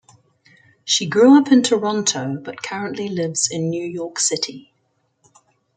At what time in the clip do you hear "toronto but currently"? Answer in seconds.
1.61-3.07